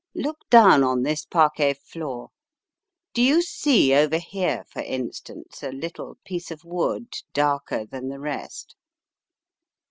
[0.15, 2.29] Look down on this parquet floor.
[3.13, 8.07] Do you see over here, for instance, a little piece of the wood, darker than
[8.07, 8.75] the rest?